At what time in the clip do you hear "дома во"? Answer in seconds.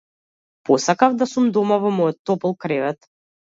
1.59-1.95